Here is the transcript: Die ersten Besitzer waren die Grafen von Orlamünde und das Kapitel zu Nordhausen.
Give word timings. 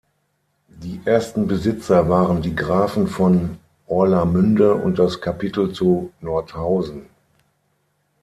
Die 0.69 0.99
ersten 1.05 1.45
Besitzer 1.47 2.09
waren 2.09 2.41
die 2.41 2.55
Grafen 2.55 3.05
von 3.07 3.59
Orlamünde 3.85 4.73
und 4.73 4.97
das 4.97 5.21
Kapitel 5.21 5.73
zu 5.73 6.11
Nordhausen. 6.21 7.05